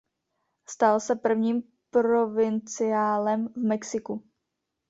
Stal 0.69 0.99
se 0.99 1.15
prvním 1.15 1.63
provinciálem 1.89 3.47
v 3.49 3.57
Mexiku. 3.57 4.23